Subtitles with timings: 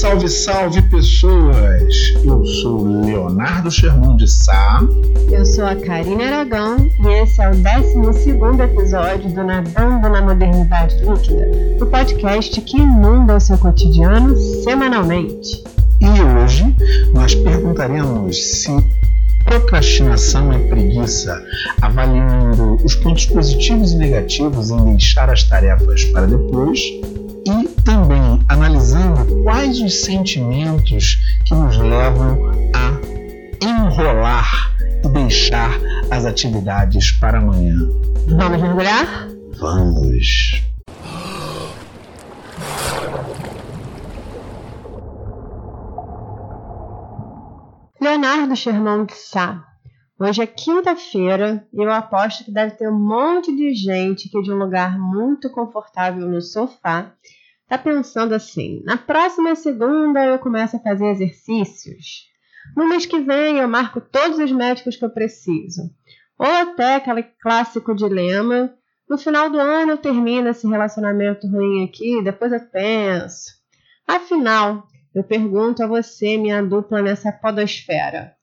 [0.00, 2.14] Salve, salve pessoas!
[2.24, 4.80] Eu sou Leonardo Sherman de Sá.
[5.30, 10.96] Eu sou a Karina Aragão e esse é o 12 episódio do Nadando na Modernidade
[10.96, 11.46] Líquida,
[11.78, 14.34] o podcast que inunda o seu cotidiano
[14.64, 15.62] semanalmente.
[16.00, 16.74] E hoje
[17.12, 18.74] nós perguntaremos se
[19.44, 21.38] procrastinação é preguiça,
[21.82, 26.80] avaliando os pontos positivos e negativos em deixar as tarefas para depois
[27.46, 32.38] e também analisando quais os sentimentos que nos levam
[32.74, 33.00] a
[33.64, 35.70] enrolar e deixar
[36.10, 37.76] as atividades para amanhã.
[38.28, 39.28] Vamos mergulhar?
[39.58, 40.62] Vamos!
[48.00, 49.64] Leonardo Sherman de Sá.
[50.18, 54.52] Hoje é quinta-feira e eu aposto que deve ter um monte de gente que de
[54.52, 57.12] um lugar muito confortável no sofá
[57.72, 62.30] tá pensando assim: na próxima segunda eu começo a fazer exercícios.
[62.76, 65.90] No mês que vem eu marco todos os médicos que eu preciso.
[66.38, 68.74] Ou até aquele clássico dilema:
[69.08, 73.52] no final do ano eu termino esse relacionamento ruim aqui, depois eu penso.
[74.06, 78.34] Afinal, eu pergunto a você, minha dupla nessa podosfera: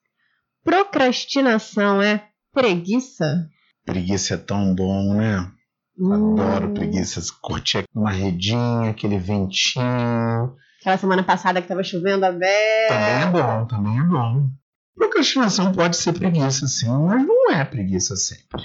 [0.64, 3.48] procrastinação é preguiça?
[3.86, 5.52] Preguiça é tão bom, né?
[6.00, 6.74] Adoro hum.
[6.74, 7.22] preguiça.
[7.42, 10.56] Curtir uma redinha, aquele ventinho.
[10.80, 12.32] Aquela semana passada que estava chovendo a.
[12.32, 14.50] Também é bom, também é bom.
[14.96, 18.64] Procrastinação pode ser preguiça, sim, mas não é preguiça sempre.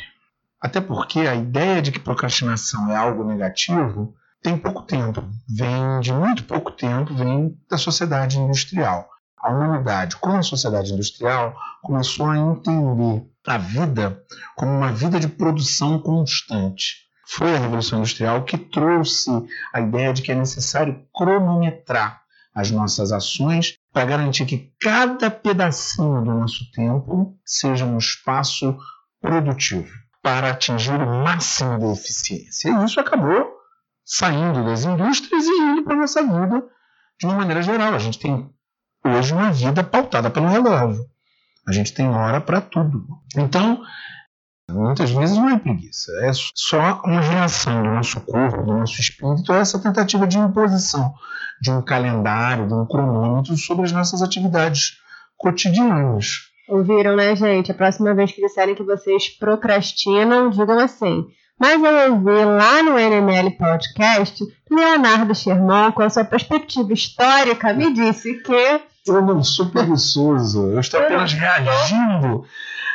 [0.61, 6.13] Até porque a ideia de que procrastinação é algo negativo tem pouco tempo, vem de
[6.13, 9.09] muito pouco tempo, vem da sociedade industrial.
[9.39, 14.23] A humanidade, como a sociedade industrial, começou a entender a vida
[14.55, 17.05] como uma vida de produção constante.
[17.37, 19.29] Foi a Revolução Industrial que trouxe
[19.73, 22.23] a ideia de que é necessário cronometrar
[22.55, 28.79] as nossas ações para garantir que cada pedacinho do nosso tempo seja um espaço
[29.20, 29.92] produtivo
[30.23, 32.70] para atingir o máximo de eficiência.
[32.70, 33.53] E isso acabou
[34.05, 36.64] saindo das indústrias e indo para a nossa vida
[37.19, 37.95] de uma maneira geral.
[37.95, 38.48] A gente tem
[39.05, 41.05] hoje uma vida pautada pelo relógio.
[41.67, 43.05] A gente tem hora para tudo.
[43.37, 43.83] Então,
[44.70, 49.52] muitas vezes não é preguiça, é só uma reação do nosso corpo, do nosso espírito
[49.52, 51.13] a essa tentativa de imposição
[51.61, 54.98] de um calendário, de um cronômetro sobre as nossas atividades
[55.36, 56.27] cotidianas.
[56.69, 57.70] Ouviram, né, gente?
[57.70, 61.27] A próxima vez que disserem que vocês procrastinam, digam assim.
[61.58, 67.92] Mas eu ouvi lá no NML Podcast, Leonardo Sherman, com a sua perspectiva histórica, me
[67.92, 68.81] disse que.
[69.07, 72.45] Eu não sou preguiçoso, eu estou apenas reagindo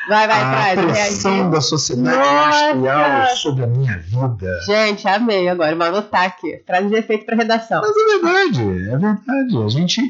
[0.09, 4.61] vai, vai, à pressão da sociedade industrial sobre a minha vida.
[4.65, 6.61] Gente, amei agora, vou anotar aqui.
[6.65, 7.81] Frase de efeito para redação.
[7.81, 9.63] Mas é verdade, é verdade.
[9.63, 10.01] A gente,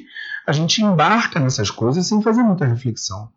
[0.48, 3.30] a gente embarca nessas coisas sem fazer muita reflexão.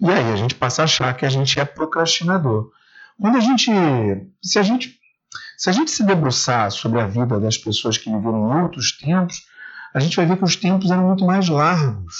[0.00, 2.70] E aí a gente passa a achar que a gente é procrastinador.
[3.20, 3.70] Quando a gente,
[4.42, 4.96] se a gente,
[5.56, 9.42] se a gente se debruçar sobre a vida das pessoas que viveram em outros tempos,
[9.92, 12.14] a gente vai ver que os tempos eram muito mais largos,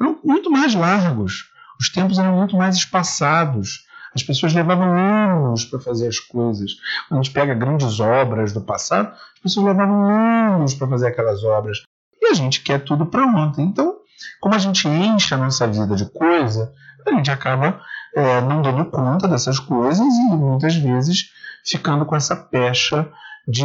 [0.00, 1.50] eram muito mais largos.
[1.80, 3.84] Os tempos eram muito mais espaçados.
[4.14, 6.72] As pessoas levavam anos para fazer as coisas.
[7.08, 11.42] Quando a gente pega grandes obras do passado, as pessoas levavam anos para fazer aquelas
[11.42, 11.82] obras.
[12.20, 13.64] E a gente quer tudo para ontem.
[13.64, 13.96] Então,
[14.40, 16.72] como a gente enche a nossa vida de coisa,
[17.06, 17.80] a gente acaba
[18.14, 21.30] é, não dando conta dessas coisas e muitas vezes
[21.64, 23.08] ficando com essa pecha
[23.46, 23.64] de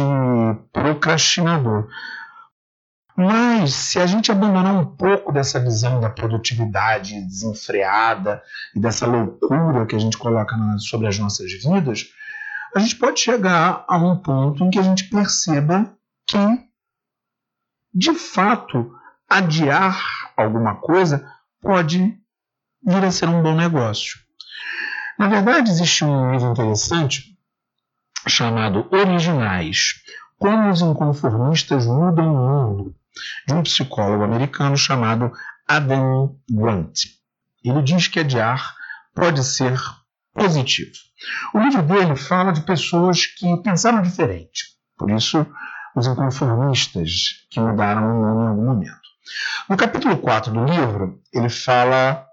[0.72, 1.88] procrastinador.
[3.16, 8.42] Mas se a gente abandonar um pouco dessa visão da produtividade desenfreada
[8.74, 12.06] e dessa loucura que a gente coloca sobre as nossas vidas,
[12.74, 15.92] a gente pode chegar a um ponto em que a gente perceba
[16.26, 16.38] que,
[17.92, 18.94] de fato,
[19.28, 20.00] adiar
[20.36, 21.28] alguma coisa
[21.60, 22.16] pode
[22.82, 24.18] vir a ser um bom negócio.
[25.18, 27.36] Na verdade, existe um livro interessante
[28.26, 30.02] chamado Originais:
[30.38, 32.96] Como os Inconformistas Mudam o Mundo,
[33.46, 35.32] de um psicólogo americano chamado
[35.66, 37.00] Adam Grant.
[37.64, 38.74] Ele diz que adiar
[39.14, 39.78] pode ser
[40.32, 40.92] positivo.
[41.54, 44.64] O livro dele fala de pessoas que pensaram diferente,
[44.96, 45.46] por isso,
[45.94, 49.00] os inconformistas que mudaram o nome em algum momento.
[49.68, 52.26] No capítulo 4 do livro, ele fala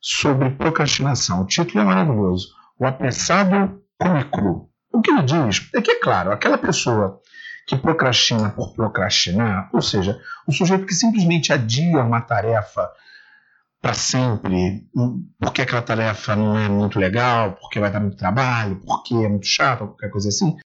[0.00, 1.42] sobre procrastinação.
[1.42, 2.48] O título é maravilhoso:
[2.78, 4.70] O apressado come cru.
[4.92, 7.20] O que ele diz é que, é claro, aquela pessoa
[7.66, 12.88] que procrastina por procrastinar, ou seja, o sujeito que simplesmente adia uma tarefa
[13.82, 14.88] para sempre,
[15.38, 19.46] porque aquela tarefa não é muito legal, porque vai dar muito trabalho, porque é muito
[19.46, 20.56] chato, qualquer coisa assim,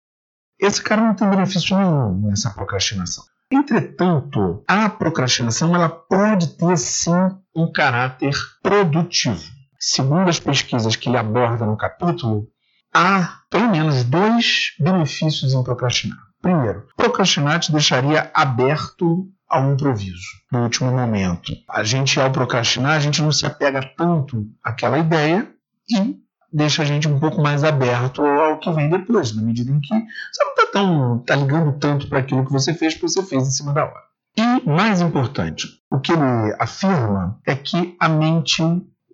[0.59, 3.25] esse cara não tem benefício nenhum nessa procrastinação.
[3.53, 7.11] Entretanto, a procrastinação ela pode ter sim
[7.55, 9.43] um caráter produtivo.
[9.79, 12.47] Segundo as pesquisas que ele aborda no capítulo,
[12.95, 16.30] há pelo menos dois benefícios em procrastinar.
[16.41, 21.53] Primeiro, procrastinar te deixaria aberto ao improviso no último momento.
[21.69, 25.51] A gente, ao procrastinar, a gente não se apega tanto àquela ideia
[25.89, 26.17] e
[26.53, 29.95] deixa a gente um pouco mais aberto ao que vem depois, na medida em que
[29.95, 33.47] você não está tão tá ligando tanto para aquilo que você fez, que você fez
[33.47, 34.11] em cima da hora.
[34.37, 38.63] E mais importante, o que ele afirma é que a mente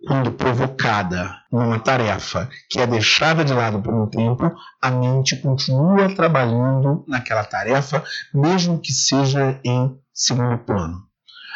[0.07, 6.15] quando provocada numa tarefa que é deixada de lado por um tempo, a mente continua
[6.15, 11.03] trabalhando naquela tarefa, mesmo que seja em segundo plano.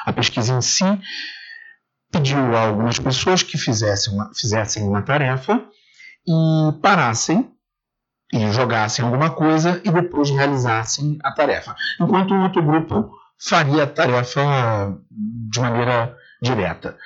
[0.06, 0.84] A pesquisa em si
[2.12, 5.64] pediu a algumas pessoas que fizessem uma, fizessem uma tarefa
[6.28, 7.50] e parassem
[8.34, 13.88] e jogassem alguma coisa e depois realizassem a tarefa, enquanto o outro grupo faria a
[13.88, 14.42] tarefa
[15.10, 16.98] de maneira direta.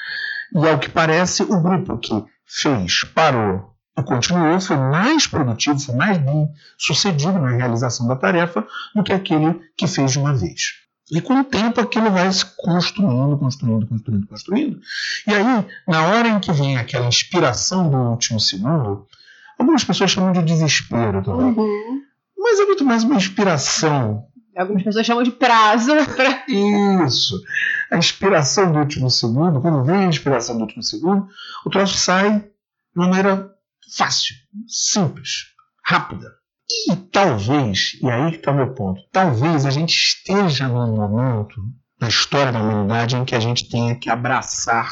[0.55, 5.95] E ao que parece, o grupo que fez, parou e continuou foi mais produtivo, foi
[5.95, 8.65] mais bem sucedido na realização da tarefa
[8.95, 10.85] do que aquele que fez de uma vez.
[11.11, 14.79] E com o tempo aquilo vai se construindo, construindo, construindo, construindo.
[15.27, 19.05] E aí, na hora em que vem aquela inspiração do último segundo,
[19.59, 21.53] algumas pessoas chamam de desespero também.
[21.53, 22.01] Uhum.
[22.37, 24.25] Mas é muito mais uma inspiração.
[24.55, 25.91] Algumas pessoas chamam de prazo.
[26.15, 26.45] Pra...
[26.47, 27.41] Isso.
[27.91, 31.27] A inspiração do último segundo, quando vem a inspiração do último segundo,
[31.65, 32.47] o troço sai de
[32.95, 33.53] uma maneira
[33.95, 34.35] fácil,
[34.67, 35.47] simples,
[35.83, 36.31] rápida.
[36.89, 41.61] E talvez, e aí que está meu ponto, talvez a gente esteja num momento
[41.99, 44.91] na história da humanidade em que a gente tenha que abraçar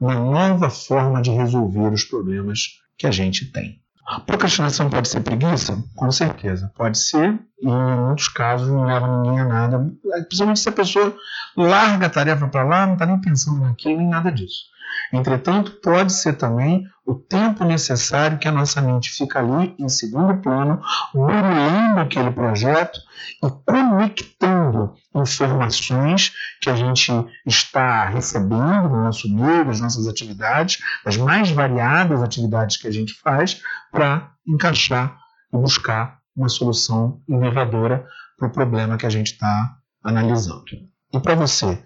[0.00, 3.81] uma nova forma de resolver os problemas que a gente tem.
[4.06, 5.82] A procrastinação pode ser preguiça?
[5.94, 9.90] Com certeza, pode ser, e em muitos casos não leva ninguém a nada,
[10.26, 11.16] principalmente se a pessoa
[11.56, 14.71] larga a tarefa para lá, não está nem pensando naquilo, nem nada disso.
[15.12, 20.40] Entretanto, pode ser também o tempo necessário que a nossa mente fica ali em segundo
[20.40, 20.80] plano,
[21.12, 22.98] burlando aquele projeto
[23.42, 27.12] e conectando informações que a gente
[27.44, 33.14] está recebendo no nosso meio, das nossas atividades, das mais variadas atividades que a gente
[33.20, 33.60] faz,
[33.90, 35.16] para encaixar
[35.52, 38.06] e buscar uma solução inovadora
[38.38, 40.64] para o problema que a gente está analisando.
[41.12, 41.82] E para você,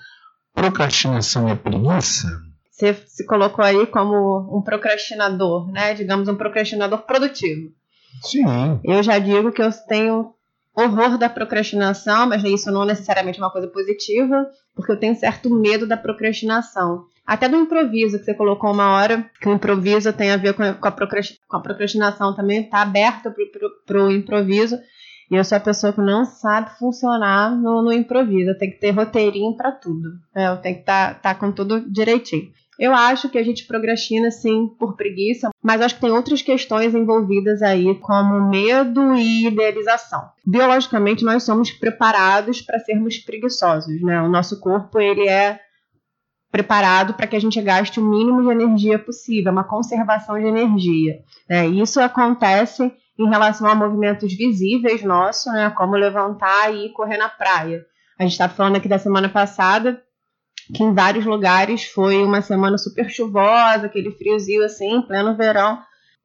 [0.54, 2.28] procrastinação é preguiça?
[2.76, 5.94] Você se colocou aí como um procrastinador, né?
[5.94, 7.72] Digamos, um procrastinador produtivo.
[8.20, 8.44] Sim.
[8.84, 10.34] Eu já digo que eu tenho
[10.76, 15.48] horror da procrastinação, mas isso não necessariamente é uma coisa positiva, porque eu tenho certo
[15.48, 17.06] medo da procrastinação.
[17.26, 20.62] Até do improviso, que você colocou uma hora, que o improviso tem a ver com
[20.62, 23.32] a, procrastinação também, está aberto
[23.86, 24.78] para o improviso.
[25.30, 28.50] E eu sou a pessoa que não sabe funcionar no, no improviso.
[28.50, 30.10] Eu tenho que ter roteirinho para tudo.
[30.34, 32.52] É, eu tenho que estar tá, tá com tudo direitinho.
[32.78, 36.94] Eu acho que a gente procrastina sim por preguiça, mas acho que tem outras questões
[36.94, 40.28] envolvidas aí, como medo e idealização.
[40.46, 44.20] Biologicamente, nós somos preparados para sermos preguiçosos, né?
[44.20, 45.58] O nosso corpo ele é
[46.50, 51.18] preparado para que a gente gaste o mínimo de energia possível, uma conservação de energia.
[51.48, 51.66] Né?
[51.66, 55.70] Isso acontece em relação a movimentos visíveis nossos, né?
[55.70, 57.84] Como levantar e correr na praia.
[58.18, 60.00] A gente está falando aqui da semana passada
[60.74, 65.78] que em vários lugares foi uma semana super chuvosa, aquele friozinho assim, em pleno verão,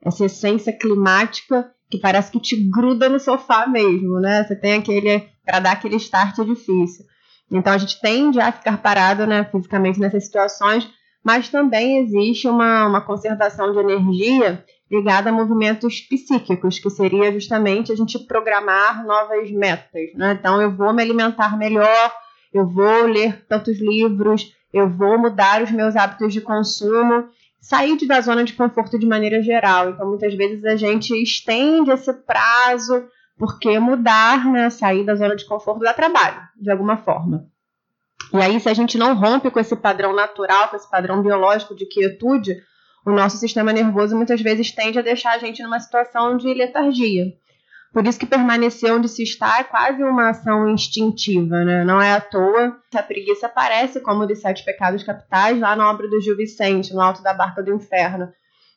[0.04, 4.44] essa essência climática que parece que te gruda no sofá mesmo, né?
[4.44, 7.06] Você tem aquele para dar aquele start difícil.
[7.52, 10.90] Então a gente tende a ficar parado, né, fisicamente nessas situações,
[11.24, 17.92] mas também existe uma, uma conservação de energia ligada a movimentos psíquicos, que seria justamente
[17.92, 20.14] a gente programar novas metas.
[20.16, 20.38] Né?
[20.40, 22.12] Então eu vou me alimentar melhor,
[22.54, 27.28] eu vou ler tantos livros, eu vou mudar os meus hábitos de consumo,
[27.60, 29.90] sair da zona de conforto de maneira geral.
[29.90, 33.06] Então, muitas vezes a gente estende esse prazo,
[33.38, 37.46] porque mudar, né, sair da zona de conforto dá trabalho, de alguma forma.
[38.34, 41.76] E aí, se a gente não rompe com esse padrão natural, com esse padrão biológico
[41.76, 42.56] de quietude,
[43.06, 47.26] o nosso sistema nervoso muitas vezes tende a deixar a gente numa situação de letargia.
[47.94, 51.84] Por isso que permanecer onde se está é quase uma ação instintiva, né?
[51.84, 56.08] Não é à toa a preguiça aparece como dos sete pecados capitais lá na obra
[56.08, 58.30] do Gil Vicente, no Alto da Barca do Inferno.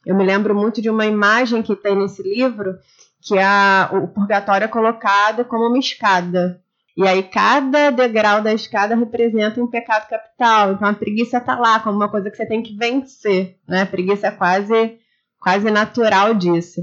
[0.04, 2.76] Eu me lembro muito de uma imagem que tem nesse livro,
[3.22, 6.60] que é a, o purgatório é colocado como uma escada.
[6.96, 10.72] E aí cada degrau da escada representa um pecado capital.
[10.72, 13.82] Então a preguiça está lá como uma coisa que você tem que vencer, né?
[13.82, 14.98] A preguiça é quase
[15.40, 16.80] quase natural disso.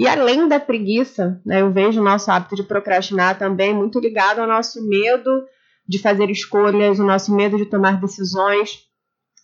[0.00, 4.40] E além da preguiça, né, eu vejo o nosso hábito de procrastinar também muito ligado
[4.40, 5.44] ao nosso medo
[5.86, 8.78] de fazer escolhas, o nosso medo de tomar decisões,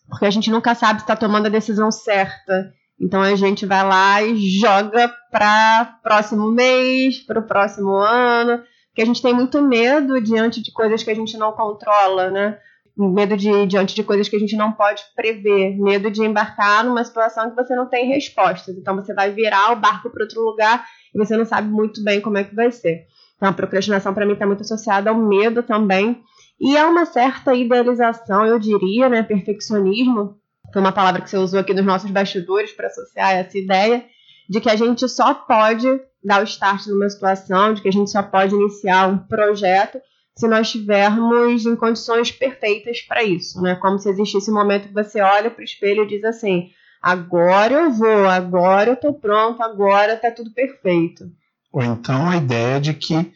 [0.08, 2.72] porque a gente nunca sabe se está tomando a decisão certa.
[2.98, 8.62] Então a gente vai lá e joga para próximo mês, para o próximo ano,
[8.94, 12.58] que a gente tem muito medo diante de coisas que a gente não controla, né?
[12.96, 17.04] Medo de diante de coisas que a gente não pode prever, medo de embarcar numa
[17.04, 18.74] situação que você não tem respostas.
[18.76, 22.20] Então você vai virar o barco para outro lugar e você não sabe muito bem
[22.22, 23.06] como é que vai ser.
[23.36, 26.22] Então a procrastinação para mim está muito associada ao medo também
[26.58, 30.38] e a uma certa idealização, eu diria, né, perfeccionismo.
[30.72, 34.04] Foi uma palavra que você usou aqui nos nossos bastidores para associar essa ideia
[34.48, 35.86] de que a gente só pode
[36.24, 40.00] dar o start numa situação, de que a gente só pode iniciar um projeto
[40.36, 43.74] se nós estivermos em condições perfeitas para isso, né?
[43.76, 47.72] Como se existisse um momento que você olha para o espelho e diz assim: agora
[47.72, 51.24] eu vou, agora eu estou pronto, agora está tudo perfeito.
[51.72, 53.32] Ou então a ideia de que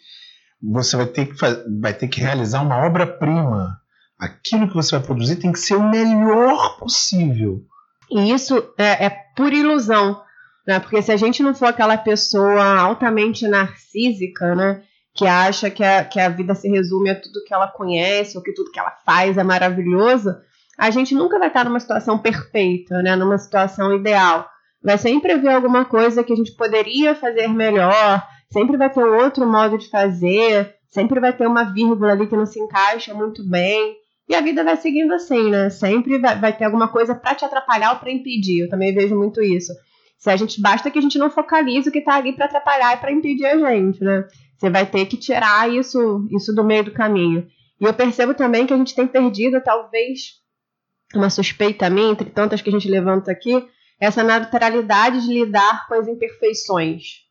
[0.63, 1.35] você vai ter que,
[1.81, 3.81] vai ter que realizar uma obra-prima.
[4.19, 7.63] Aquilo que você vai produzir tem que ser o melhor possível.
[8.11, 10.21] E isso é, é por ilusão,
[10.67, 10.79] né?
[10.79, 14.83] Porque se a gente não for aquela pessoa altamente narcísica, né?
[15.15, 18.43] Que acha que a, que a vida se resume a tudo que ela conhece ou
[18.43, 20.35] que tudo que ela faz é maravilhoso,
[20.79, 23.17] a gente nunca vai estar numa situação perfeita, né?
[23.17, 24.49] Numa situação ideal.
[24.83, 29.23] Vai sempre haver alguma coisa que a gente poderia fazer melhor, sempre vai ter um
[29.23, 33.47] outro modo de fazer, sempre vai ter uma vírgula ali que não se encaixa muito
[33.47, 33.97] bem.
[34.27, 35.69] E a vida vai seguindo assim, né?
[35.71, 38.61] Sempre vai, vai ter alguma coisa para te atrapalhar ou para impedir.
[38.61, 39.73] Eu também vejo muito isso.
[40.21, 42.95] Se a gente basta que a gente não focalize o que está ali para atrapalhar
[42.95, 44.29] e para impedir a gente, né?
[44.57, 47.49] Você vai ter que tirar isso, isso do meio do caminho.
[47.81, 50.35] E eu percebo também que a gente tem perdido, talvez,
[51.15, 53.67] uma suspeita minha, entre tantas que a gente levanta aqui,
[53.99, 57.25] essa naturalidade de lidar com as imperfeições.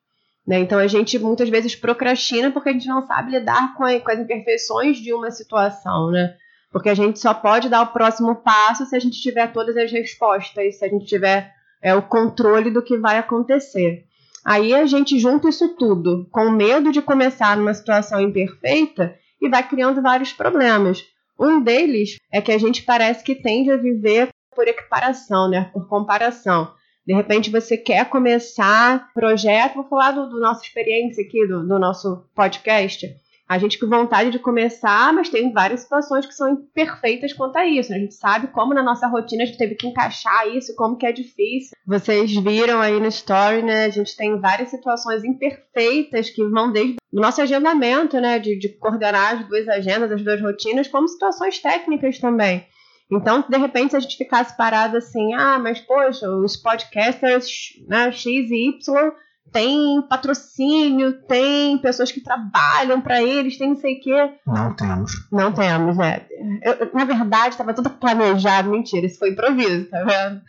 [0.47, 0.57] Né?
[0.57, 4.09] Então a gente muitas vezes procrastina porque a gente não sabe lidar com, a, com
[4.09, 6.35] as imperfeições de uma situação, né?
[6.71, 9.91] Porque a gente só pode dar o próximo passo se a gente tiver todas as
[9.91, 14.05] respostas, se a gente tiver é, o controle do que vai acontecer.
[14.45, 19.67] Aí a gente junta isso tudo com medo de começar numa situação imperfeita e vai
[19.67, 21.03] criando vários problemas.
[21.39, 25.69] Um deles é que a gente parece que tende a viver por equiparação, né?
[25.71, 26.73] por comparação.
[27.05, 31.79] De repente você quer começar projeto, vou falar do, do nossa experiência aqui, do, do
[31.79, 33.07] nosso podcast.
[33.49, 37.65] A gente com vontade de começar, mas tem várias situações que são imperfeitas quanto a
[37.65, 37.91] isso.
[37.91, 41.05] A gente sabe como na nossa rotina a gente teve que encaixar isso, como que
[41.07, 41.75] é difícil.
[41.83, 43.85] Vocês viram aí no story, né?
[43.85, 48.37] A gente tem várias situações imperfeitas que vão desde o nosso agendamento, né?
[48.37, 52.67] De, de coordenar as duas agendas, as duas rotinas, como situações técnicas também.
[53.11, 57.47] Então, de repente, se a gente ficasse parado assim, ah, mas poxa, os podcasters
[57.87, 59.11] né, X e Y
[59.51, 64.31] tem patrocínio, tem pessoas que trabalham para eles, tem não sei o quê.
[64.45, 65.11] Não temos.
[65.31, 66.25] Não temos, né?
[66.63, 70.41] Eu, na verdade, estava tudo planejado, mentira, isso foi improviso, tá vendo?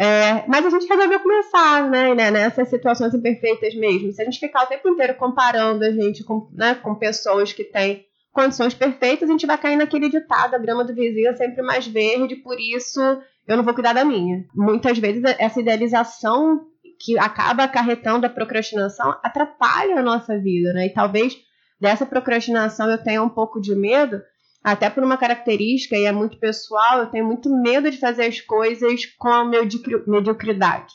[0.00, 4.12] É, mas a gente resolveu começar, né, né, nessas situações imperfeitas mesmo.
[4.12, 7.64] Se a gente ficar o tempo inteiro comparando a gente com, né, com pessoas que
[7.64, 11.62] têm condições perfeitas, a gente vai cair naquele ditado: a grama do vizinho é sempre
[11.62, 13.00] mais verde, por isso
[13.48, 14.44] eu não vou cuidar da minha.
[14.54, 16.67] Muitas vezes essa idealização
[16.98, 20.86] que acaba acarretando a procrastinação atrapalha a nossa vida, né?
[20.86, 21.36] E talvez
[21.80, 24.20] dessa procrastinação eu tenha um pouco de medo,
[24.62, 28.40] até por uma característica e é muito pessoal, eu tenho muito medo de fazer as
[28.40, 30.92] coisas com a mediocridade.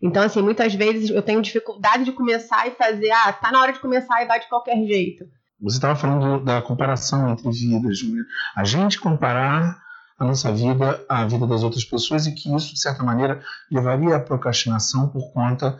[0.00, 3.72] Então, assim, muitas vezes eu tenho dificuldade de começar e fazer, ah, tá na hora
[3.72, 5.24] de começar e vai de qualquer jeito.
[5.60, 8.02] Você estava falando da comparação entre vidas.
[8.02, 8.22] Né?
[8.54, 9.82] A gente comparar
[10.18, 14.16] a nossa vida à vida das outras pessoas e que isso, de certa maneira, levaria
[14.16, 15.78] à procrastinação por conta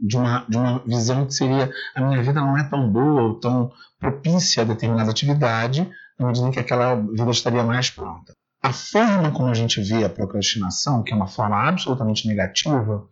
[0.00, 3.34] de uma, de uma visão que seria a minha vida não é tão boa ou
[3.34, 8.32] tão propícia a determinada atividade, na medida em que aquela vida estaria mais pronta.
[8.62, 13.04] A forma como a gente vê a procrastinação, que é uma forma absolutamente negativa,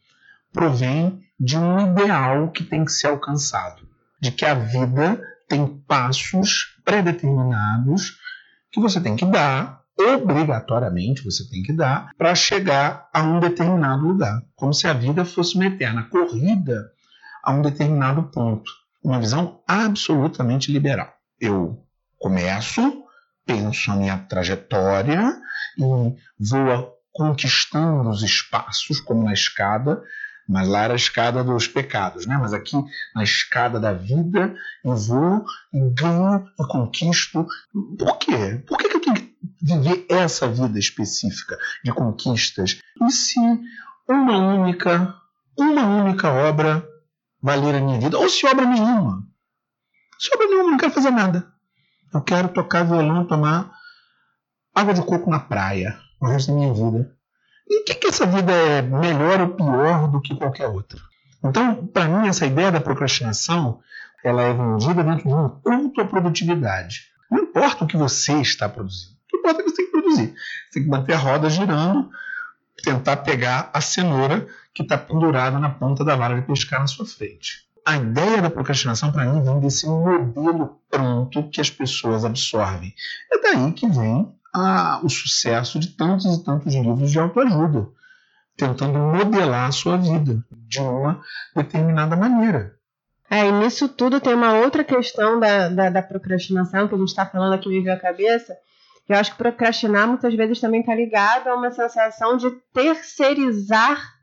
[0.52, 3.82] provém de um ideal que tem que ser alcançado,
[4.20, 8.18] de que a vida tem passos pré-determinados
[8.70, 14.06] que você tem que dar, obrigatoriamente você tem que dar, para chegar a um determinado
[14.06, 14.42] lugar.
[14.54, 16.90] Como se a vida fosse uma eterna corrida
[17.42, 18.70] a um determinado ponto.
[19.02, 21.12] Uma visão absolutamente liberal.
[21.40, 21.84] Eu
[22.18, 23.04] começo,
[23.46, 25.36] penso a minha trajetória
[25.78, 25.82] e
[26.38, 30.02] vou conquistando os espaços, como na escada,
[30.48, 32.38] mas lá era a escada dos pecados, né?
[32.38, 32.76] Mas aqui
[33.14, 37.46] na escada da vida eu vou e ganho e conquisto.
[37.98, 38.62] Por quê?
[38.66, 39.27] Por que, eu tenho que
[39.60, 42.80] viver essa vida específica de conquistas?
[43.02, 43.38] E se
[44.08, 45.14] uma única,
[45.56, 46.86] uma única obra
[47.42, 48.18] valer a minha vida?
[48.18, 49.22] Ou se obra nenhuma?
[50.18, 51.46] Se obra nenhuma, não quero fazer nada.
[52.12, 53.72] Eu quero tocar violão, tomar
[54.74, 57.14] água de coco na praia o resto da minha vida.
[57.68, 60.98] E o que, que essa vida é melhor ou pior do que qualquer outra?
[61.44, 63.80] Então, para mim, essa ideia da procrastinação
[64.24, 67.08] ela é vendida dentro de um culto à produtividade.
[67.30, 69.17] Não importa o que você está produzindo.
[69.34, 70.34] Importa é que você tem que produzir.
[70.34, 72.10] Você tem que manter a roda girando,
[72.82, 77.06] tentar pegar a cenoura que está pendurada na ponta da vara de pescar na sua
[77.06, 77.68] frente.
[77.84, 82.94] A ideia da procrastinação, para mim, vem desse modelo pronto que as pessoas absorvem.
[83.32, 87.88] É daí que vem a, o sucesso de tantos e tantos livros de autoajuda,
[88.56, 91.22] tentando modelar a sua vida de uma
[91.54, 92.74] determinada maneira.
[93.30, 97.08] É, e nisso tudo tem uma outra questão da, da, da procrastinação que a gente
[97.08, 98.56] está falando aqui me veio a cabeça,
[99.08, 104.18] eu acho que procrastinar muitas vezes também está ligado a uma sensação de terceirizar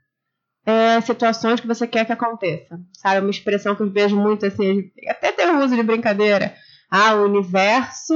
[0.66, 2.80] é, situações que você quer que aconteça.
[2.94, 6.56] Sabe, uma expressão que eu vejo muito assim, até tem o uso de brincadeira.
[6.90, 8.14] Ah, o universo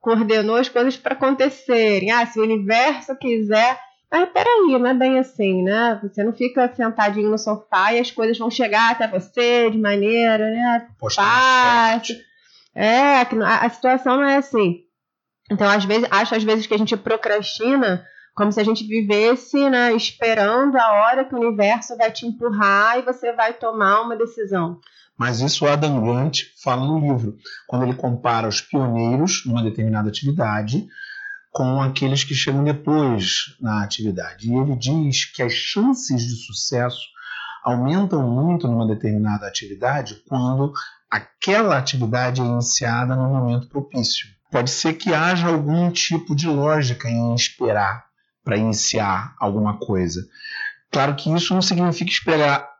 [0.00, 2.10] coordenou as coisas para acontecerem.
[2.10, 3.78] Ah, se o universo quiser.
[4.10, 6.00] Mas peraí, não é bem assim, né?
[6.02, 10.50] Você não fica sentadinho no sofá e as coisas vão chegar até você de maneira,
[10.50, 10.88] né?
[11.14, 12.16] Fácil.
[12.74, 14.80] É, a, a situação não é assim.
[15.50, 18.04] Então, às vezes, acho às vezes que a gente procrastina
[18.34, 22.98] como se a gente vivesse, né, esperando a hora que o universo vai te empurrar
[22.98, 24.78] e você vai tomar uma decisão.
[25.18, 30.86] Mas isso Adam Grant fala no livro, quando ele compara os pioneiros numa determinada atividade
[31.52, 34.48] com aqueles que chegam depois na atividade.
[34.48, 37.00] E ele diz que as chances de sucesso
[37.62, 40.72] aumentam muito numa determinada atividade quando
[41.10, 44.26] aquela atividade é iniciada no momento propício.
[44.50, 48.04] Pode ser que haja algum tipo de lógica em esperar
[48.44, 50.20] para iniciar alguma coisa.
[50.90, 52.70] Claro que isso não significa esperar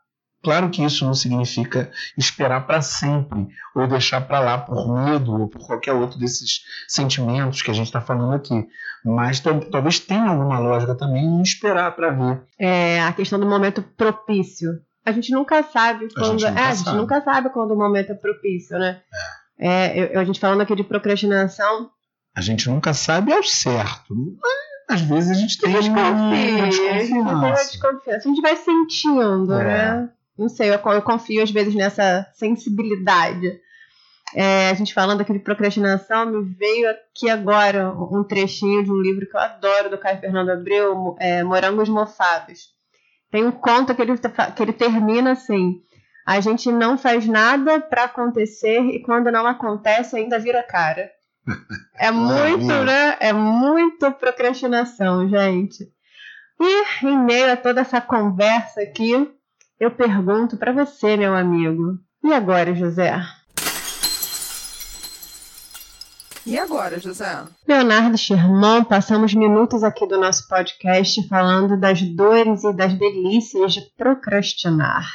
[0.43, 5.49] Claro que isso não significa esperar para sempre ou deixar para lá por medo ou
[5.49, 8.67] por qualquer outro desses sentimentos que a gente está falando aqui.
[9.05, 12.43] Mas talvez tenha alguma lógica também em esperar para ver.
[12.59, 14.71] É a questão do momento propício.
[15.05, 16.25] A gente nunca sabe quando.
[16.25, 19.01] A gente nunca, é, a gente nunca sabe quando o momento é propício, né?
[19.13, 19.40] É.
[19.61, 21.91] É, eu, a gente falando aqui de procrastinação.
[22.35, 24.15] A gente nunca sabe ao certo.
[24.89, 28.29] Às vezes a gente tem uma desconfiança.
[28.29, 29.65] A gente vai sentindo, é.
[29.65, 30.09] né?
[30.39, 33.61] Não sei, eu, eu confio às vezes nessa sensibilidade.
[34.35, 39.01] É, a gente falando aqui de procrastinação, me veio aqui agora um trechinho de um
[39.01, 42.71] livro que eu adoro, do Caio Fernando Abreu, é, Morangos Mofados.
[43.31, 45.83] Tem um conto que ele, que ele termina assim:
[46.31, 51.11] a gente não faz nada para acontecer e quando não acontece ainda vira cara.
[51.99, 53.17] É muito, né?
[53.19, 55.89] É muito procrastinação, gente.
[56.61, 59.29] E em meio a toda essa conversa aqui,
[59.81, 61.99] eu pergunto para você, meu amigo.
[62.23, 63.21] E agora, José?
[66.47, 67.45] E agora, José?
[67.67, 73.81] Leonardo Sherman, passamos minutos aqui do nosso podcast falando das dores e das delícias de
[73.97, 75.11] procrastinar.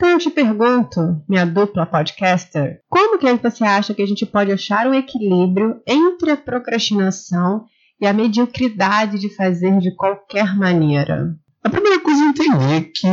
[0.00, 4.50] Então eu te pergunto, minha dupla podcaster, como que você acha que a gente pode
[4.50, 7.66] achar um equilíbrio entre a procrastinação
[8.00, 11.36] e a mediocridade de fazer de qualquer maneira?
[11.62, 13.06] A primeira coisa é entender que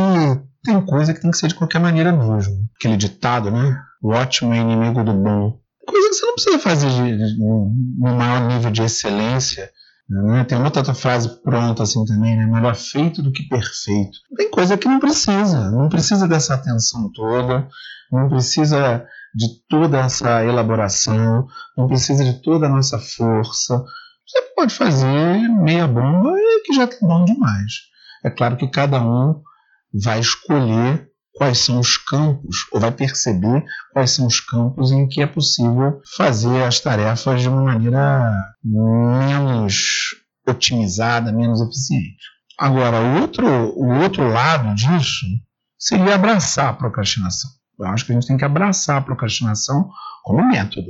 [0.64, 2.54] tem coisa que tem que ser de qualquer maneira mesmo.
[2.76, 3.78] Aquele ditado, né?
[4.02, 5.60] O ótimo é inimigo do bom.
[5.86, 9.70] Coisa que você não precisa fazer de, de, no maior nível de excelência.
[10.08, 10.44] Né?
[10.44, 12.46] Tem uma outra frase pronta assim também, né?
[12.46, 14.18] Melhor feito do que perfeito.
[14.36, 15.70] Tem coisa que não precisa.
[15.70, 17.68] Não precisa dessa atenção toda.
[18.10, 21.46] Não precisa de toda essa elaboração.
[21.76, 23.84] Não precisa de toda a nossa força.
[24.26, 27.72] Você pode fazer meia bomba e que já tá bom demais.
[28.24, 29.42] É claro que cada um
[29.92, 31.07] vai escolher
[31.38, 36.00] quais são os campos, ou vai perceber quais são os campos em que é possível
[36.16, 42.18] fazer as tarefas de uma maneira menos otimizada, menos eficiente.
[42.58, 45.26] Agora, o outro, o outro lado disso
[45.78, 47.48] seria abraçar a procrastinação.
[47.78, 49.88] Eu acho que a gente tem que abraçar a procrastinação
[50.24, 50.88] como método,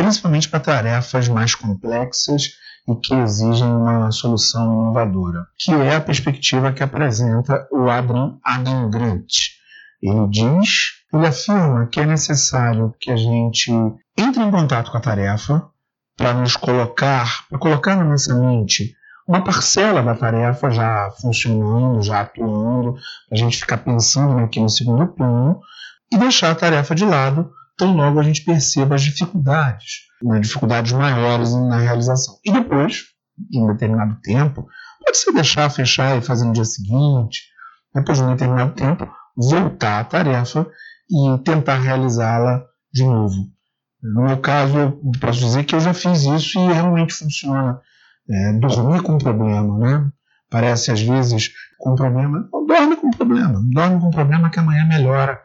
[0.00, 2.54] principalmente para tarefas mais complexas
[2.88, 8.88] e que exigem uma solução inovadora, que é a perspectiva que apresenta o Adam, Adam
[8.88, 9.28] Grant.
[10.02, 13.70] Ele diz, ele afirma que é necessário que a gente
[14.16, 15.68] entre em contato com a tarefa
[16.16, 18.94] para nos colocar, para colocar na nossa mente
[19.28, 22.96] uma parcela da tarefa já funcionando, já atuando,
[23.30, 25.60] a gente ficar pensando naquilo no segundo plano
[26.10, 30.92] e deixar a tarefa de lado tão logo a gente perceba as dificuldades né, dificuldades
[30.92, 32.34] maiores na realização.
[32.44, 33.04] E depois,
[33.38, 34.66] de um determinado tempo,
[35.04, 37.42] pode ser deixar fechar e fazer no dia seguinte,
[37.94, 40.66] depois de um determinado tempo, voltar à tarefa
[41.10, 43.48] e tentar realizá-la de novo.
[44.02, 47.80] No meu caso, eu posso dizer que eu já fiz isso e realmente funciona.
[48.28, 50.10] É, dormir com problema, né?
[50.48, 52.48] Parece às vezes com problema.
[52.66, 53.60] Dorme com problema.
[53.72, 55.40] Dorme com problema que amanhã melhora.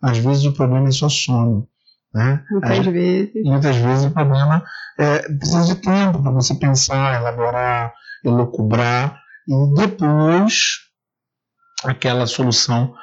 [0.00, 1.68] Às vezes o problema é só sono.
[2.14, 2.42] Né?
[2.50, 3.44] Muitas vezes.
[3.44, 4.64] Muitas vezes o problema
[4.98, 7.92] é precisa de tempo para você pensar, elaborar,
[8.24, 10.78] elocubrar e depois
[11.84, 12.94] aquela solução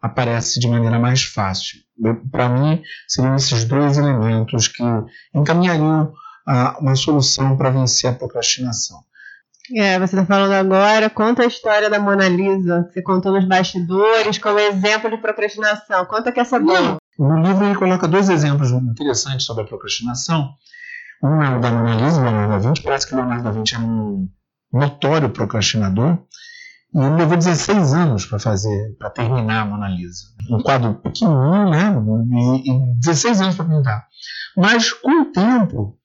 [0.00, 1.78] aparece de maneira mais fácil.
[2.30, 4.82] Para mim, seriam esses dois elementos que
[5.34, 6.12] encaminhariam
[6.46, 8.98] a uma solução para vencer a procrastinação.
[9.74, 13.46] É, você está falando agora, conta a história da Mona Lisa, que você contou nos
[13.46, 16.04] bastidores, como exemplo de procrastinação.
[16.04, 16.98] Conta que essa boa.
[17.18, 20.52] No livro ele coloca dois exemplos interessantes sobre a procrastinação.
[21.22, 22.82] Um é o da Mona Lisa, Leonardo da Vinci.
[22.82, 24.28] Parece que Leonardo da Vinci é um
[24.72, 26.18] notório procrastinador.
[26.94, 30.24] E ele levou 16 anos para fazer, para terminar a Mona Lisa.
[30.50, 31.94] Um quadro pequenininho, né?
[32.64, 34.06] E, e 16 anos para pintar.
[34.56, 35.98] Mas com o tempo,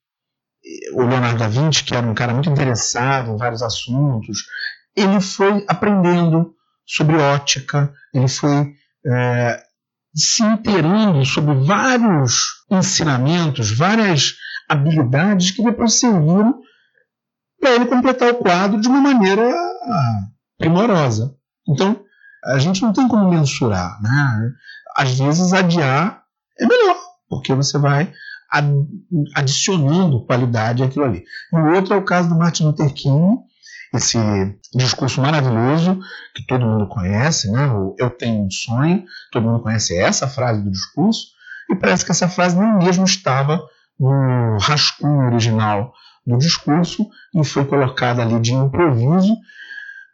[0.93, 4.45] o Leonardo da Vinci, que era um cara muito interessado em vários assuntos,
[4.95, 6.54] ele foi aprendendo
[6.86, 8.74] sobre ótica, ele foi
[9.06, 9.63] é,
[10.13, 14.36] se inteirando sobre vários ensinamentos, várias
[14.67, 16.60] habilidades que depois serviram
[17.60, 20.19] para ele completar o quadro de uma maneira ah,
[20.58, 21.36] primorosa.
[21.67, 22.00] Então,
[22.45, 24.02] a gente não tem como mensurar.
[24.02, 24.52] Né?
[24.95, 26.24] Às vezes, adiar
[26.60, 28.12] é melhor, porque você vai
[29.36, 31.24] adicionando qualidade àquilo ali.
[31.54, 33.38] E o outro é o caso do Martin Luther King,
[33.93, 34.17] esse
[34.73, 35.99] discurso maravilhoso
[36.36, 37.67] que todo mundo conhece, né?
[37.71, 41.28] O Eu tenho um sonho, todo mundo conhece essa frase do discurso,
[41.69, 43.62] e parece que essa frase nem mesmo estava
[43.99, 45.93] no rascunho original
[46.25, 49.36] do discurso e foi colocada ali de improviso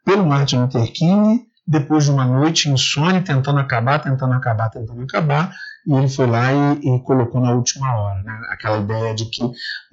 [0.04, 5.52] pelo Martin Luther King, depois de uma noite insone, tentando acabar, tentando acabar, tentando acabar,
[5.86, 8.22] e ele foi lá e, e colocou na última hora.
[8.22, 8.40] Né?
[8.52, 9.42] Aquela ideia de que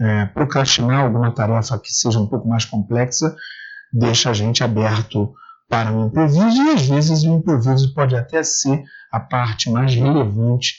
[0.00, 3.34] é, procrastinar alguma tarefa que seja um pouco mais complexa
[3.92, 5.32] deixa a gente aberto
[5.68, 10.74] para o improviso, e às vezes o improviso pode até ser a parte mais relevante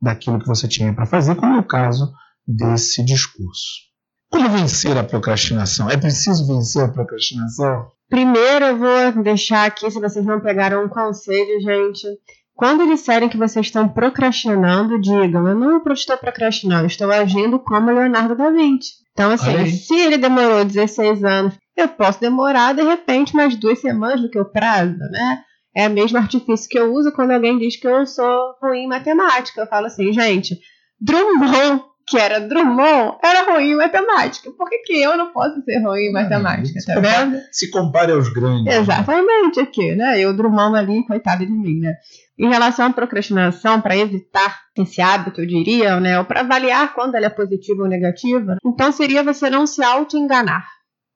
[0.00, 2.12] daquilo que você tinha para fazer, como é o caso
[2.46, 3.90] desse discurso.
[4.30, 5.90] Como vencer a procrastinação?
[5.90, 7.88] É preciso vencer a procrastinação?
[8.08, 12.06] Primeiro eu vou deixar aqui, se vocês não pegaram um conselho, gente.
[12.54, 18.36] Quando disserem que vocês estão procrastinando, digam: Eu não estou procrastinando, estou agindo como Leonardo
[18.36, 19.00] da Vinci.
[19.12, 24.20] Então, assim, se ele demorou 16 anos, eu posso demorar, de repente, mais duas semanas
[24.20, 25.42] do que o prazo, né?
[25.74, 28.88] É o mesmo artifício que eu uso quando alguém diz que eu sou ruim em
[28.88, 29.60] matemática.
[29.60, 30.58] Eu falo assim, gente,
[31.00, 34.50] Drummond que era Drummond, era ruim em matemática.
[34.50, 36.80] Por que, que eu não posso ser ruim em matemática?
[36.84, 37.40] tá vendo?
[37.52, 38.64] Se compare aos grandes.
[38.64, 38.78] Né?
[38.78, 40.18] Exatamente, aqui, né?
[40.18, 41.94] Eu, Drummond ali, coitado de mim, né?
[42.36, 46.18] Em relação à procrastinação, para evitar esse hábito, eu diria, né?
[46.18, 50.66] Ou para avaliar quando ela é positiva ou negativa, então seria você não se auto-enganar.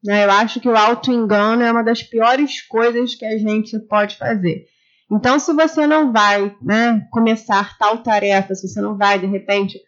[0.05, 0.25] Né?
[0.25, 4.67] Eu acho que o auto-engano é uma das piores coisas que a gente pode fazer.
[5.11, 9.79] Então, se você não vai né, começar tal tarefa, se você não vai, de repente,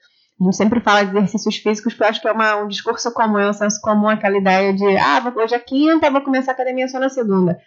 [0.40, 3.12] a gente sempre fala de exercícios físicos, porque eu acho que é uma, um discurso
[3.12, 6.54] comum, é um senso comum aquela ideia de, ah, hoje é quinta, vou começar a
[6.54, 7.58] academia só na segunda.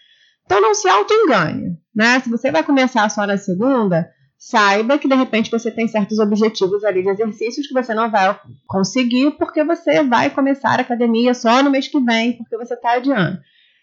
[0.45, 2.19] Então não se auto-engane, né?
[2.21, 6.83] Se você vai começar só na segunda, saiba que de repente você tem certos objetivos
[6.83, 11.61] ali de exercícios que você não vai conseguir porque você vai começar a academia só
[11.61, 13.37] no mês que vem, porque você está adiando.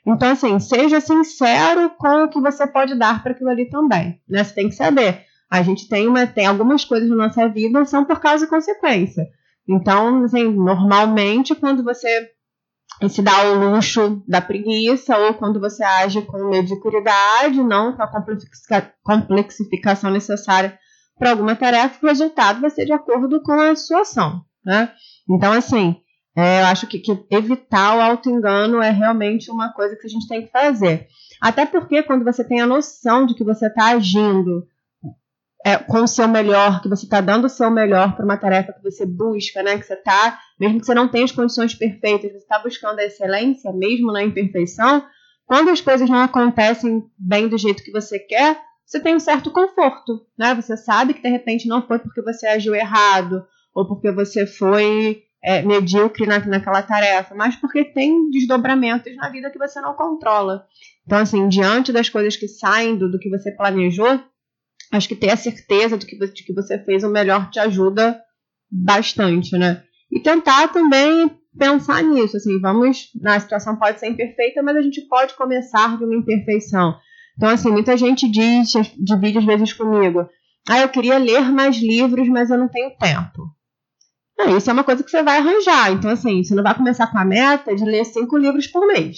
[0.07, 4.43] Então, assim, seja sincero com o que você pode dar para aquilo ali também, né?
[4.43, 8.05] Você tem que saber a gente tem, uma, tem algumas coisas na nossa vida são
[8.05, 9.27] por causa e consequência.
[9.69, 12.31] Então, assim, normalmente, quando você
[13.09, 18.83] se dá o luxo da preguiça ou quando você age com mediocridade, não com a
[19.03, 20.79] complexificação necessária
[21.19, 24.43] para alguma tarefa, o resultado vai ser de acordo com a sua ação.
[24.65, 24.91] Né?
[25.29, 25.97] Então, assim,
[26.37, 30.29] é, eu acho que, que evitar o auto-engano é realmente uma coisa que a gente
[30.29, 31.07] tem que fazer.
[31.41, 34.67] Até porque quando você tem a noção de que você está agindo
[35.65, 38.73] é, com o seu melhor, que você está dando o seu melhor para uma tarefa
[38.73, 39.79] que você busca, né?
[39.79, 43.05] Que você está, mesmo que você não tenha as condições perfeitas, você está buscando a
[43.05, 45.05] excelência, mesmo na imperfeição.
[45.45, 49.51] Quando as coisas não acontecem bem do jeito que você quer, você tem um certo
[49.51, 50.55] conforto, né?
[50.55, 55.23] Você sabe que de repente não foi porque você agiu errado ou porque você foi
[55.43, 60.67] é, medíocre na, naquela tarefa, mas porque tem desdobramentos na vida que você não controla.
[61.05, 64.21] Então, assim, diante das coisas que saem do, do que você planejou,
[64.93, 68.21] acho que ter a certeza que, de que você fez o melhor te ajuda
[68.71, 69.85] bastante, né?
[70.11, 75.01] E tentar também pensar nisso, assim, vamos, a situação pode ser imperfeita, mas a gente
[75.09, 76.95] pode começar de uma imperfeição.
[77.37, 80.29] Então, assim, muita gente diz, divide às vezes comigo,
[80.69, 83.57] ah, eu queria ler mais livros, mas eu não tenho tempo.
[84.39, 85.93] Não, isso é uma coisa que você vai arranjar.
[85.93, 89.17] Então, assim, você não vai começar com a meta de ler cinco livros por mês.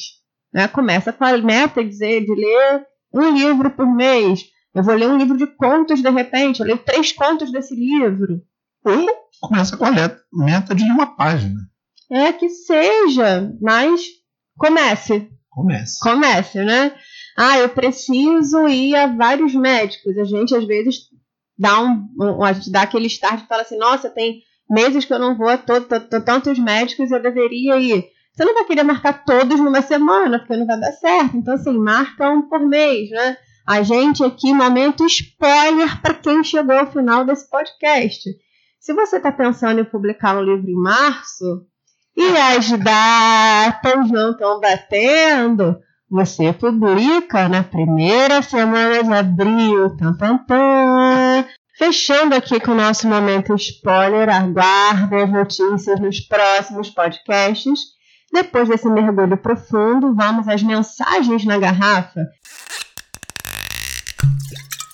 [0.52, 0.68] Né?
[0.68, 4.44] Começa com a meta de dizer de ler um livro por mês.
[4.74, 8.42] Eu vou ler um livro de contos de repente, eu leio três contos desse livro.
[8.84, 11.60] Ou começa com a meta de uma página.
[12.10, 14.00] É que seja, mas
[14.56, 15.30] comece.
[15.50, 16.00] Comece.
[16.00, 16.94] Comece, né?
[17.36, 20.16] Ah, eu preciso ir a vários médicos.
[20.16, 20.96] A gente às vezes
[21.58, 25.12] dá um, um a gente dá aquele start e fala assim, nossa, tem meses que
[25.12, 28.04] eu não vou a todo, todo, tantos médicos, eu deveria ir.
[28.32, 31.36] Você não vai querer marcar todos numa semana, porque não vai dar certo.
[31.36, 33.36] Então, assim, marca um por mês, né?
[33.66, 38.30] A gente aqui, momento spoiler para quem chegou ao final desse podcast.
[38.88, 41.66] Se você está pensando em publicar um livro em março
[42.16, 45.78] e as datas não estão batendo,
[46.10, 49.94] você publica na primeira semana de abril.
[49.98, 51.44] Tam, tam, tam.
[51.76, 57.78] Fechando aqui com o nosso momento spoiler, aguarde as notícias nos próximos podcasts.
[58.32, 62.22] Depois desse mergulho profundo, vamos às mensagens na garrafa.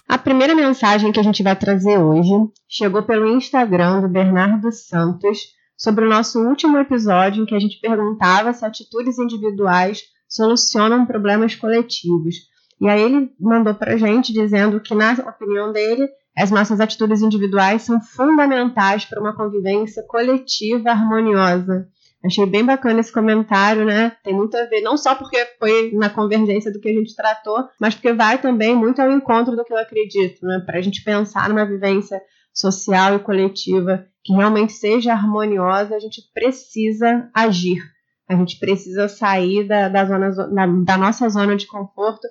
[0.06, 2.30] A primeira mensagem que a gente vai trazer hoje
[2.68, 5.38] chegou pelo Instagram do Bernardo Santos
[5.76, 11.54] sobre o nosso último episódio em que a gente perguntava se atitudes individuais solucionam problemas
[11.54, 12.36] coletivos.
[12.80, 17.22] E aí ele mandou para a gente dizendo que, na opinião dele, as nossas atitudes
[17.22, 21.88] individuais são fundamentais para uma convivência coletiva harmoniosa.
[22.24, 24.16] Achei bem bacana esse comentário, né?
[24.22, 27.68] Tem muito a ver, não só porque foi na convergência do que a gente tratou,
[27.78, 30.62] mas porque vai também muito ao encontro do que eu acredito, né?
[30.64, 32.20] Para a gente pensar numa vivência
[32.54, 37.82] social e coletiva que realmente seja harmoniosa, a gente precisa agir.
[38.26, 42.26] A gente precisa sair da, da, zona, da, da nossa zona de conforto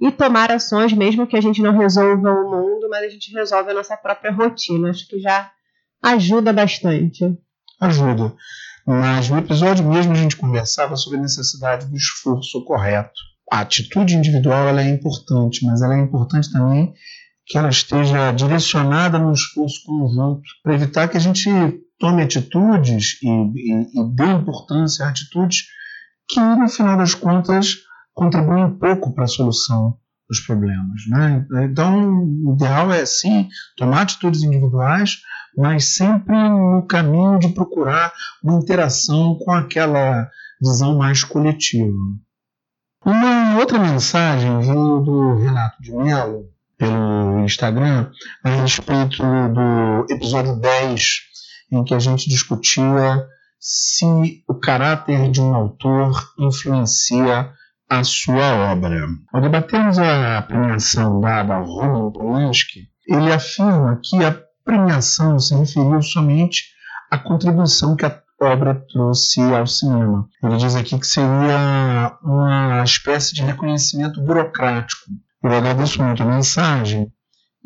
[0.00, 3.70] e tomar ações, mesmo que a gente não resolva o mundo, mas a gente resolve
[3.70, 4.90] a nossa própria rotina.
[4.90, 5.52] Acho que já
[6.02, 7.24] ajuda bastante.
[7.80, 8.34] Ajuda.
[8.86, 13.18] Mas no episódio mesmo a gente conversava sobre a necessidade do esforço correto.
[13.50, 16.94] A atitude individual ela é importante, mas ela é importante também
[17.46, 21.48] que ela esteja direcionada no esforço conjunto, para evitar que a gente
[21.98, 25.64] tome atitudes e, e, e dê importância a atitudes
[26.28, 27.76] que, no final das contas,
[28.12, 29.96] contribui um pouco para a solução
[30.28, 31.02] dos problemas.
[31.08, 31.46] Né?
[31.70, 35.18] Então, o ideal é, sim, tomar atitudes individuais,
[35.56, 40.28] mas sempre no caminho de procurar uma interação com aquela
[40.60, 41.92] visão mais coletiva.
[43.04, 46.44] Uma outra mensagem vindo do Renato de Mello,
[46.76, 48.10] pelo Instagram,
[48.44, 51.02] a respeito do episódio 10,
[51.72, 53.26] em que a gente discutia
[53.58, 54.04] se
[54.48, 57.50] o caráter de um autor influencia
[57.88, 59.06] a sua obra.
[59.32, 64.32] Ao debatermos a premiação dada ao Roman Polanski, ele afirma que a
[64.66, 66.64] premiação se referiu somente
[67.10, 70.28] à contribuição que a obra trouxe ao cinema.
[70.42, 75.02] Ele diz aqui que seria uma espécie de reconhecimento burocrático.
[75.42, 77.10] Eu agradeço muito a mensagem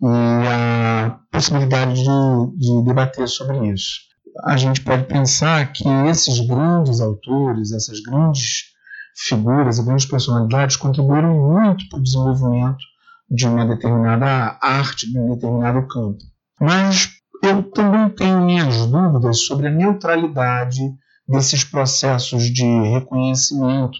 [0.02, 4.00] e a possibilidade de, de debater sobre isso.
[4.44, 8.70] A gente pode pensar que esses grandes autores, essas grandes
[9.16, 12.84] figuras e grandes personalidades contribuíram muito para o desenvolvimento
[13.30, 16.18] de uma determinada arte, de um determinado campo.
[16.60, 17.08] Mas
[17.42, 20.80] eu também tenho minhas dúvidas sobre a neutralidade
[21.26, 23.98] desses processos de reconhecimento.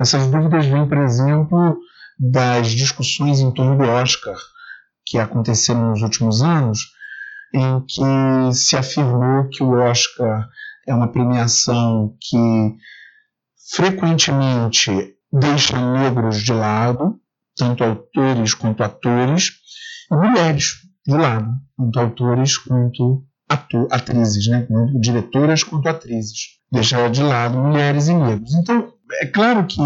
[0.00, 1.78] Essas dúvidas vêm, por exemplo,
[2.18, 4.36] das discussões em torno do Oscar
[5.06, 6.80] que aconteceram nos últimos anos,
[7.54, 10.48] em que se afirmou que o Oscar
[10.86, 12.76] é uma premiação que
[13.74, 14.90] frequentemente
[15.32, 17.20] deixa negros de lado,
[17.56, 19.50] tanto autores quanto atores,
[20.10, 23.24] e mulheres de lado, tanto autores quanto
[23.90, 24.66] atrizes, né?
[25.00, 26.60] diretoras quanto atrizes.
[26.70, 28.54] Deixa de lado mulheres e negros.
[28.54, 29.80] Então, é claro que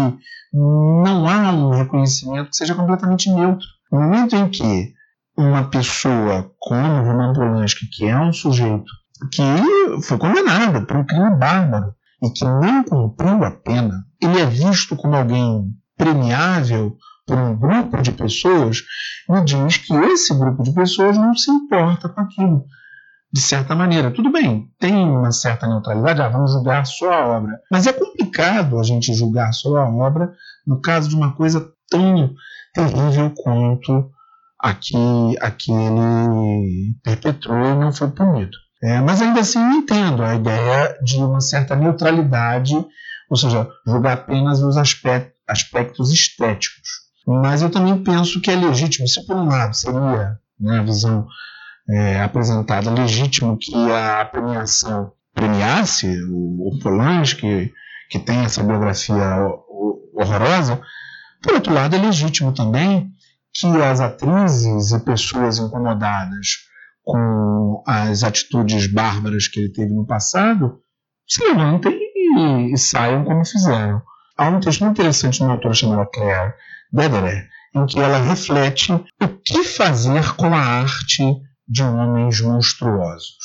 [0.53, 3.67] não há um reconhecimento que seja completamente neutro.
[3.91, 4.93] No momento em que
[5.37, 8.91] uma pessoa como Roman Polanski, que é um sujeito
[9.31, 9.43] que
[10.01, 14.95] foi condenado por um crime bárbaro, e que não cumpriu a pena, ele é visto
[14.95, 18.81] como alguém premiável por um grupo de pessoas,
[19.29, 22.63] me diz que esse grupo de pessoas não se importa com aquilo.
[23.31, 27.59] De certa maneira, tudo bem, tem uma certa neutralidade, ah, vamos julgar só a obra.
[27.69, 30.33] Mas é complicado a gente julgar só a obra
[30.65, 32.33] no caso de uma coisa tão
[32.73, 34.09] terrível quanto
[34.61, 34.95] a que,
[35.41, 38.57] a que ele perpetrou e não foi punido.
[38.81, 42.73] É, mas ainda assim eu entendo a ideia de uma certa neutralidade,
[43.29, 47.06] ou seja, julgar apenas os aspectos estéticos.
[47.27, 51.27] Mas eu também penso que é legítimo, se por um lado seria né, a visão
[51.89, 57.71] é, apresentada legítimo que a premiação premiasse o, o Polanski,
[58.09, 59.45] que tem essa biografia
[60.13, 60.81] horrorosa,
[61.43, 63.11] por outro lado, é legítimo também
[63.53, 66.67] que as atrizes e pessoas incomodadas
[67.03, 70.79] com as atitudes bárbaras que ele teve no passado
[71.27, 74.01] se levantem e, e saiam como fizeram.
[74.37, 76.53] Há um texto muito interessante de uma autora chamada Claire
[76.91, 79.03] Dederer, em que ela reflete o
[79.43, 81.23] que fazer com a arte
[81.67, 83.37] de homens monstruosos.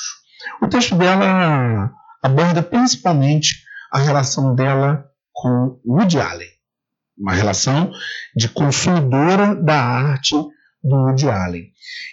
[0.60, 1.90] O texto dela
[2.22, 6.48] aborda principalmente a relação dela com Woody Allen,
[7.18, 7.90] uma relação
[8.36, 10.34] de consumidora da arte
[10.82, 11.70] do Woody Allen.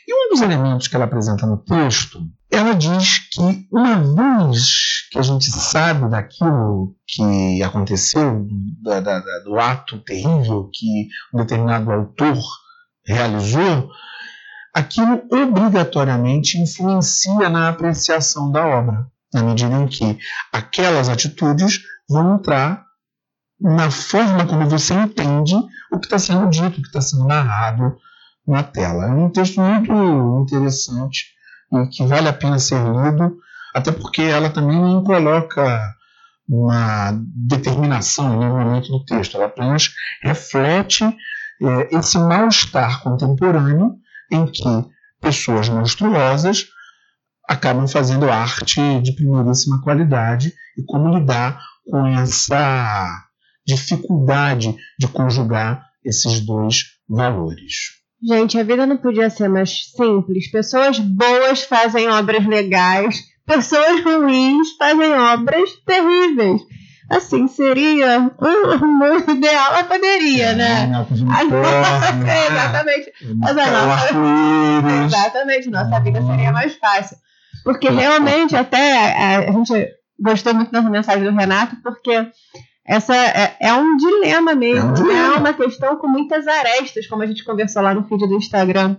[0.07, 5.19] E um dos elementos que ela apresenta no texto, ela diz que uma vez que
[5.19, 8.47] a gente sabe daquilo que aconteceu,
[8.81, 12.37] da, da, do ato terrível que um determinado autor
[13.05, 13.89] realizou,
[14.73, 20.17] aquilo obrigatoriamente influencia na apreciação da obra, na medida em que
[20.51, 22.85] aquelas atitudes vão entrar
[23.59, 25.55] na forma como você entende
[25.91, 27.97] o que está sendo dito, o que está sendo narrado
[28.49, 29.05] na tela.
[29.05, 29.93] É um texto muito
[30.43, 31.25] interessante
[31.71, 33.37] e que vale a pena ser lido,
[33.73, 35.93] até porque ela também não coloca
[36.47, 39.91] uma determinação em nenhum momento no texto, ela apenas
[40.23, 43.95] reflete é, esse mal-estar contemporâneo
[44.31, 44.63] em que
[45.21, 46.65] pessoas monstruosas
[47.47, 53.27] acabam fazendo arte de primeiríssima qualidade e como lidar com essa
[53.65, 57.98] dificuldade de conjugar esses dois valores.
[58.21, 60.51] Gente, a vida não podia ser mais simples.
[60.51, 66.61] Pessoas boas fazem obras legais, pessoas ruins fazem obras terríveis.
[67.09, 70.87] Assim, seria o mundo ideal, mas poderia, é, né?
[70.87, 71.07] né?
[72.51, 73.11] exatamente.
[73.35, 74.09] Mas a nossa,
[75.05, 77.17] exatamente, nossa vida seria mais fácil.
[77.63, 82.27] Porque realmente, até a, a gente gostou muito dessa mensagem do Renato, porque
[82.89, 85.35] essa é, é um dilema mesmo, é, um dilema.
[85.35, 88.97] é uma questão com muitas arestas, como a gente conversou lá no feed do Instagram.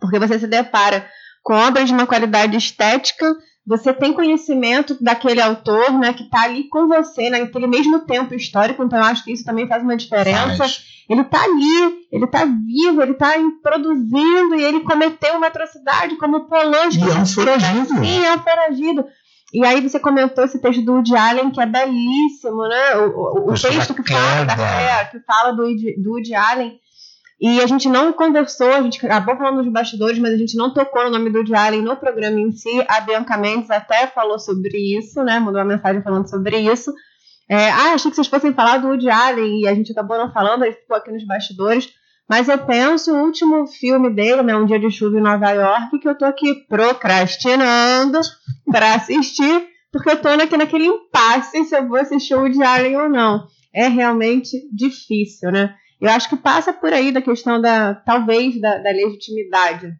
[0.00, 1.06] Porque você se depara
[1.42, 6.70] com obras de uma qualidade estética, você tem conhecimento daquele autor, né, que está ali
[6.70, 10.56] com você naquele mesmo tempo histórico, então eu acho que isso também faz uma diferença.
[10.56, 10.82] Faz.
[11.06, 16.48] Ele está ali, ele está vivo, ele está produzindo e ele cometeu uma atrocidade como
[16.48, 17.04] Polanski.
[17.04, 17.88] E é um foragido.
[17.88, 19.04] Sim, é um foragido.
[19.52, 22.96] E aí você comentou esse texto do Woody Allen, que é belíssimo, né?
[22.96, 25.64] O, o, o texto que fala, da, é, que fala do,
[25.98, 26.80] do Woody Allen.
[27.38, 30.72] E a gente não conversou, a gente acabou falando dos bastidores, mas a gente não
[30.72, 32.70] tocou o nome do Woody Allen no programa em si.
[32.88, 35.38] A Bianca Mendes até falou sobre isso, né?
[35.38, 36.92] Mandou uma mensagem falando sobre isso.
[37.48, 40.32] É, ah, achei que vocês fossem falar do Woody Allen e a gente acabou não
[40.32, 41.92] falando, ele ficou aqui nos bastidores.
[42.32, 45.98] Mas eu penso o último filme dele, né, Um Dia de Chuva em Nova York,
[45.98, 48.18] que eu tô aqui procrastinando
[48.72, 52.96] para assistir, porque eu tô aqui naquele impasse se eu vou assistir o de Allen
[52.96, 53.46] ou não.
[53.70, 55.74] É realmente difícil, né?
[56.00, 59.92] Eu acho que passa por aí da questão da, talvez, da, da legitimidade.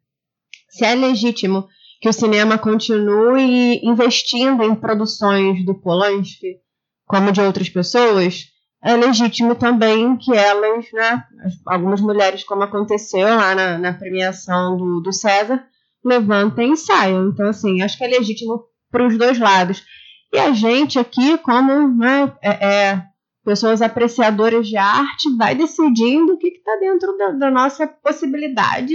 [0.70, 1.68] Se é legítimo
[2.00, 6.56] que o cinema continue investindo em produções do Polanski,
[7.04, 8.46] como de outras pessoas,
[8.84, 11.22] é legítimo também que elas, né,
[11.66, 15.64] algumas mulheres, como aconteceu lá na, na premiação do, do César,
[16.04, 17.28] levantem e saiam.
[17.28, 19.84] Então, assim, acho que é legítimo para os dois lados.
[20.32, 23.02] E a gente aqui, como né, é, é,
[23.44, 28.94] pessoas apreciadoras de arte, vai decidindo o que está dentro da, da, nossa possibilidade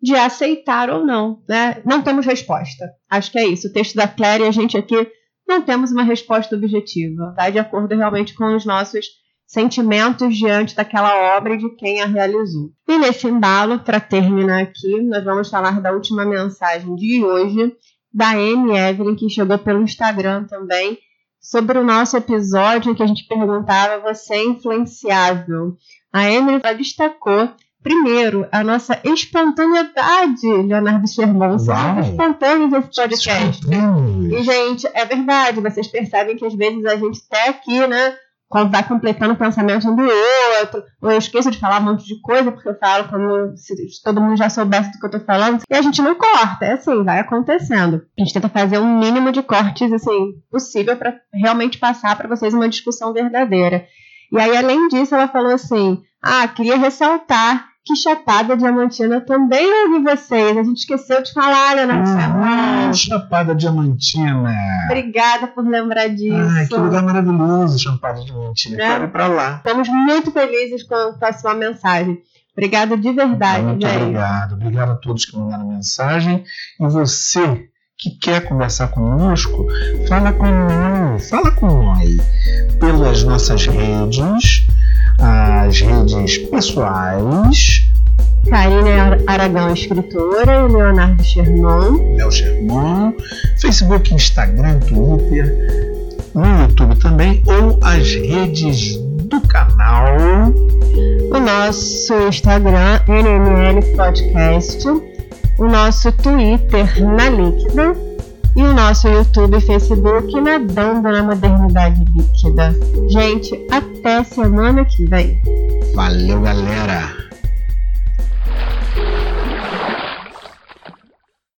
[0.00, 1.42] de aceitar ou não.
[1.48, 1.82] Né?
[1.84, 2.88] Não temos resposta.
[3.10, 3.66] Acho que é isso.
[3.66, 5.10] O texto da Claire a gente aqui
[5.48, 7.34] não temos uma resposta objetiva.
[7.36, 9.06] Vai de acordo realmente com os nossos
[9.46, 12.70] sentimentos diante daquela obra e de quem a realizou.
[12.88, 17.76] E nesse embalo, para terminar aqui, nós vamos falar da última mensagem de hoje,
[18.12, 20.98] da Amy Evelyn, que chegou pelo Instagram também,
[21.40, 25.76] sobre o nosso episódio em que a gente perguntava: você é influenciável?
[26.12, 27.50] A Amy destacou
[27.84, 31.58] Primeiro, a nossa espontaneidade, Leonardo Sherman.
[31.58, 33.66] Somos espontâneos nesse podcast.
[34.32, 35.60] E, gente, é verdade.
[35.60, 38.16] Vocês percebem que às vezes a gente está aqui, né?
[38.54, 40.02] Quando vai completando o pensamento um do
[40.60, 43.74] outro, ou eu esqueço de falar um monte de coisa, porque eu falo como se
[44.04, 46.74] todo mundo já soubesse do que eu tô falando, e a gente não corta, é
[46.74, 48.02] assim, vai acontecendo.
[48.16, 52.28] A gente tenta fazer o um mínimo de cortes, assim, possível para realmente passar para
[52.28, 53.86] vocês uma discussão verdadeira.
[54.30, 60.04] E aí, além disso, ela falou assim: ah, queria ressaltar que Chapada Diamantina também ouvi
[60.04, 60.56] vocês.
[60.56, 62.14] A gente esqueceu de falar, Leonardo ah,
[62.94, 64.54] Chapada Diamantina.
[64.86, 66.36] Obrigada por lembrar disso.
[66.36, 68.76] Ah, que lugar maravilhoso, Chapada Diamantina.
[68.76, 68.84] Né?
[68.86, 69.56] Quero ir pra lá.
[69.56, 72.22] Estamos muito felizes com a sua mensagem.
[72.56, 74.54] Obrigada de verdade, Muito obrigado.
[74.54, 76.44] Obrigado a todos que mandaram mensagem.
[76.80, 79.66] E você que quer conversar conosco,
[80.08, 82.16] fala com nós, fala com nós
[82.78, 84.66] pelas nossas redes,
[85.18, 87.83] as redes pessoais.
[88.48, 92.16] Karine Aragão, escritora, e Leonardo Sherman.
[92.16, 93.14] Léo Sherman,
[93.58, 100.06] Facebook, Instagram, Twitter, no YouTube também, ou as redes do canal.
[101.32, 104.86] O nosso Instagram, NML Podcast
[105.58, 107.92] o nosso Twitter na Líquida
[108.56, 112.74] e o nosso YouTube e Facebook nadando na modernidade líquida.
[113.08, 115.40] Gente, até semana que vem.
[115.94, 117.33] Valeu, galera!